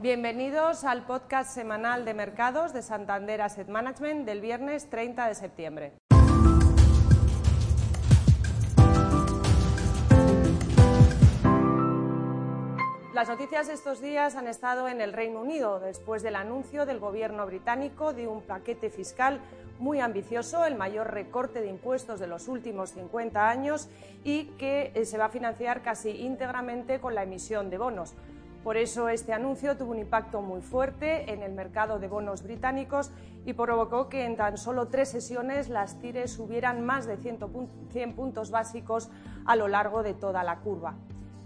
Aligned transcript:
Bienvenidos 0.00 0.84
al 0.84 1.06
podcast 1.06 1.52
semanal 1.52 2.04
de 2.04 2.14
mercados 2.14 2.72
de 2.72 2.82
Santander 2.82 3.42
Asset 3.42 3.66
Management 3.66 4.26
del 4.26 4.40
viernes 4.40 4.88
30 4.88 5.26
de 5.26 5.34
septiembre. 5.34 5.92
Las 13.12 13.28
noticias 13.28 13.68
estos 13.68 14.00
días 14.00 14.36
han 14.36 14.46
estado 14.46 14.86
en 14.86 15.00
el 15.00 15.12
Reino 15.12 15.40
Unido 15.40 15.80
después 15.80 16.22
del 16.22 16.36
anuncio 16.36 16.86
del 16.86 17.00
gobierno 17.00 17.44
británico 17.46 18.12
de 18.12 18.28
un 18.28 18.42
paquete 18.42 18.90
fiscal 18.90 19.40
muy 19.80 19.98
ambicioso, 19.98 20.64
el 20.64 20.76
mayor 20.76 21.12
recorte 21.12 21.60
de 21.60 21.66
impuestos 21.66 22.20
de 22.20 22.28
los 22.28 22.46
últimos 22.46 22.90
50 22.90 23.50
años 23.50 23.88
y 24.22 24.44
que 24.58 24.92
eh, 24.94 25.04
se 25.04 25.18
va 25.18 25.24
a 25.24 25.30
financiar 25.30 25.82
casi 25.82 26.10
íntegramente 26.10 27.00
con 27.00 27.16
la 27.16 27.24
emisión 27.24 27.68
de 27.68 27.78
bonos. 27.78 28.14
Por 28.62 28.76
eso 28.76 29.08
este 29.08 29.32
anuncio 29.32 29.76
tuvo 29.76 29.92
un 29.92 29.98
impacto 29.98 30.42
muy 30.42 30.60
fuerte 30.60 31.32
en 31.32 31.42
el 31.42 31.52
mercado 31.52 31.98
de 31.98 32.08
bonos 32.08 32.42
británicos 32.42 33.12
y 33.46 33.52
provocó 33.52 34.08
que 34.08 34.24
en 34.24 34.36
tan 34.36 34.58
solo 34.58 34.88
tres 34.88 35.08
sesiones 35.08 35.68
las 35.68 36.00
tires 36.00 36.32
subieran 36.32 36.84
más 36.84 37.06
de 37.06 37.16
100 37.16 38.14
puntos 38.14 38.50
básicos 38.50 39.10
a 39.46 39.56
lo 39.56 39.68
largo 39.68 40.02
de 40.02 40.14
toda 40.14 40.42
la 40.42 40.58
curva. 40.58 40.94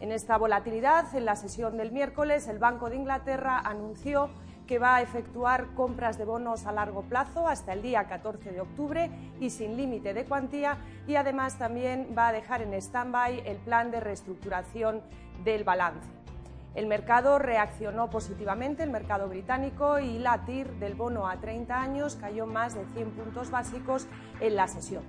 En 0.00 0.10
esta 0.10 0.36
volatilidad, 0.36 1.14
en 1.14 1.24
la 1.24 1.36
sesión 1.36 1.76
del 1.76 1.92
miércoles, 1.92 2.48
el 2.48 2.58
Banco 2.58 2.90
de 2.90 2.96
Inglaterra 2.96 3.60
anunció 3.60 4.30
que 4.66 4.78
va 4.78 4.96
a 4.96 5.02
efectuar 5.02 5.74
compras 5.74 6.18
de 6.18 6.24
bonos 6.24 6.66
a 6.66 6.72
largo 6.72 7.02
plazo 7.02 7.46
hasta 7.46 7.72
el 7.72 7.82
día 7.82 8.08
14 8.08 8.50
de 8.52 8.60
octubre 8.60 9.10
y 9.38 9.50
sin 9.50 9.76
límite 9.76 10.14
de 10.14 10.24
cuantía 10.24 10.78
y 11.06 11.16
además 11.16 11.58
también 11.58 12.14
va 12.16 12.28
a 12.28 12.32
dejar 12.32 12.62
en 12.62 12.74
stand-by 12.74 13.42
el 13.46 13.58
plan 13.58 13.90
de 13.90 14.00
reestructuración 14.00 15.02
del 15.44 15.62
balance. 15.62 16.21
El 16.74 16.86
mercado 16.86 17.38
reaccionó 17.38 18.08
positivamente, 18.08 18.82
el 18.82 18.90
mercado 18.90 19.28
británico, 19.28 19.98
y 19.98 20.18
la 20.18 20.46
TIR 20.46 20.78
del 20.78 20.94
bono 20.94 21.28
a 21.28 21.36
30 21.36 21.78
años 21.78 22.16
cayó 22.16 22.46
más 22.46 22.74
de 22.74 22.86
100 22.94 23.10
puntos 23.10 23.50
básicos 23.50 24.06
en 24.40 24.56
la 24.56 24.66
sesión. 24.68 25.02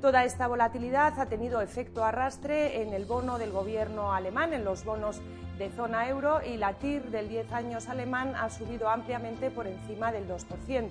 Toda 0.00 0.24
esta 0.24 0.46
volatilidad 0.46 1.18
ha 1.18 1.26
tenido 1.26 1.60
efecto 1.60 2.04
arrastre 2.04 2.82
en 2.82 2.92
el 2.92 3.04
bono 3.04 3.38
del 3.38 3.50
gobierno 3.50 4.12
alemán, 4.12 4.52
en 4.52 4.64
los 4.64 4.84
bonos 4.84 5.20
de 5.58 5.70
zona 5.70 6.08
euro, 6.08 6.40
y 6.40 6.56
la 6.56 6.74
TIR 6.74 7.10
del 7.10 7.28
10 7.28 7.52
años 7.52 7.88
alemán 7.88 8.34
ha 8.36 8.48
subido 8.48 8.88
ampliamente 8.88 9.50
por 9.50 9.66
encima 9.66 10.12
del 10.12 10.28
2%. 10.28 10.88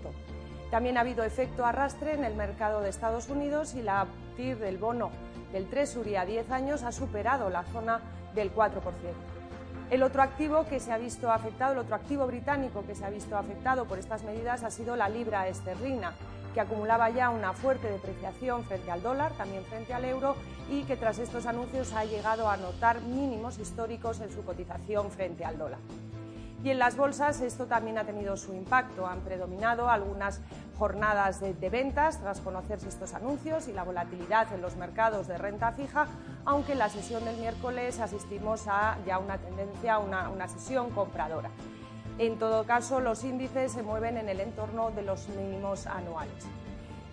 También 0.72 0.98
ha 0.98 1.02
habido 1.02 1.24
efecto 1.24 1.66
arrastre 1.66 2.14
en 2.14 2.26
el 2.26 2.36
mercado 2.36 2.82
de 2.82 2.90
Estados 2.90 3.30
Unidos 3.30 3.76
y 3.76 3.82
la 3.82 4.08
TIR 4.36 4.60
del 4.60 4.78
bono 4.78 5.12
del 5.54 5.70
Treasury 5.70 6.18
a 6.18 6.26
10 6.26 6.52
años 6.52 6.84
ha 6.84 6.92
superado 6.92 7.50
la 7.50 7.64
zona 7.64 8.02
del 8.34 8.54
4%. 8.54 9.41
El 9.92 10.04
otro 10.04 10.22
activo 10.22 10.66
que 10.68 10.80
se 10.80 10.94
ha 10.94 10.98
visto 10.98 11.30
afectado, 11.30 11.74
el 11.74 11.80
otro 11.80 11.96
activo 11.96 12.26
británico 12.26 12.86
que 12.88 12.96
se 12.96 13.04
ha 13.04 13.10
visto 13.10 13.38
afectado 13.38 13.84
por 13.84 14.00
estas 14.00 14.24
medidas 14.24 14.64
ha 14.64 14.72
sido 14.72 14.96
la 14.96 15.10
libra 15.10 15.50
esterlina, 15.50 16.14
que 16.54 16.62
acumulaba 16.62 17.10
ya 17.10 17.30
una 17.30 17.52
fuerte 17.52 17.92
depreciación 17.92 18.64
frente 18.64 18.90
al 18.90 19.04
dólar, 19.04 19.34
también 19.34 19.66
frente 19.66 19.94
al 19.94 20.06
euro, 20.06 20.38
y 20.70 20.84
que 20.84 20.96
tras 20.96 21.20
estos 21.20 21.46
anuncios 21.46 21.92
ha 21.92 22.06
llegado 22.06 22.50
a 22.50 22.56
notar 22.56 23.02
mínimos 23.02 23.60
históricos 23.60 24.22
en 24.22 24.32
su 24.32 24.46
cotización 24.46 25.12
frente 25.12 25.44
al 25.44 25.58
dólar. 25.58 25.80
Y 26.64 26.70
en 26.70 26.78
las 26.78 26.96
bolsas 26.96 27.42
esto 27.42 27.66
también 27.66 27.98
ha 27.98 28.04
tenido 28.04 28.38
su 28.38 28.54
impacto. 28.54 29.08
Han 29.08 29.22
predominado 29.22 29.90
algunas 29.90 30.42
jornadas 30.78 31.40
de, 31.40 31.54
ventas 31.70 32.20
tras 32.20 32.40
conocerse 32.40 32.90
estos 32.90 33.14
anuncios 33.14 33.68
y 33.68 33.74
la 33.74 33.84
volatilidad 33.84 34.54
en 34.54 34.62
los 34.62 34.76
mercados 34.76 35.28
de 35.28 35.38
renta 35.38 35.72
fija, 35.72 36.08
aunque 36.46 36.74
en 36.74 36.80
la 36.80 36.90
sesión 36.90 37.26
del 37.26 37.38
miércoles 37.38 38.00
asistimos 38.00 38.68
a 38.68 38.98
ya 39.06 39.18
una 39.18 39.38
tendencia, 39.38 39.98
una, 39.98 40.30
una 40.30 40.48
sesión 40.48 40.92
compradora. 40.92 41.50
En 42.20 42.38
todo 42.38 42.66
caso, 42.66 43.00
los 43.00 43.24
índices 43.24 43.72
se 43.72 43.82
mueven 43.82 44.18
en 44.18 44.30
el 44.30 44.40
entorno 44.40 44.92
de 44.92 45.02
los 45.02 45.30
mínimos 45.30 45.88
anuales. 45.88 46.46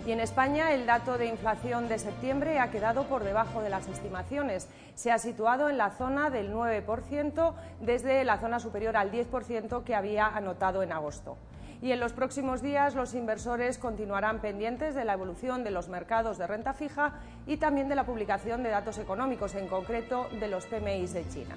Y 0.06 0.12
en 0.12 0.20
España 0.20 0.72
el 0.72 0.86
dato 0.86 1.18
de 1.18 1.26
inflación 1.26 1.88
de 1.88 1.98
septiembre 1.98 2.60
ha 2.60 2.70
quedado 2.70 3.04
por 3.04 3.24
debajo 3.24 3.62
de 3.62 3.68
las 3.68 3.88
estimaciones. 3.88 4.68
Se 4.94 5.10
ha 5.10 5.18
situado 5.18 5.68
en 5.68 5.76
la 5.76 5.90
zona 5.90 6.30
del 6.30 6.52
9% 6.52 7.54
desde 7.80 8.24
la 8.24 8.38
zona 8.38 8.60
superior 8.60 8.96
al 8.96 9.12
10% 9.12 9.84
que 9.84 9.94
había 9.94 10.26
anotado 10.26 10.82
en 10.82 10.92
agosto. 10.92 11.36
Y 11.80 11.92
en 11.92 12.00
los 12.00 12.12
próximos 12.12 12.60
días 12.60 12.94
los 12.94 13.14
inversores 13.14 13.78
continuarán 13.78 14.40
pendientes 14.40 14.94
de 14.94 15.04
la 15.04 15.12
evolución 15.12 15.62
de 15.62 15.70
los 15.70 15.88
mercados 15.88 16.38
de 16.38 16.46
renta 16.46 16.72
fija 16.72 17.14
y 17.46 17.58
también 17.58 17.88
de 17.88 17.94
la 17.94 18.04
publicación 18.04 18.62
de 18.62 18.70
datos 18.70 18.98
económicos, 18.98 19.54
en 19.54 19.68
concreto 19.68 20.28
de 20.40 20.48
los 20.48 20.66
PMIs 20.66 21.12
de 21.12 21.28
China. 21.28 21.56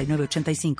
85 0.05 0.75